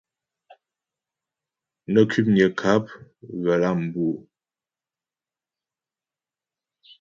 Nə 1.91 2.01
kwəpnyə 2.09 2.45
ŋkáp 2.53 2.85
ghə̀ 3.41 3.55
lǎ 3.61 3.69
bǔ? 3.91 4.05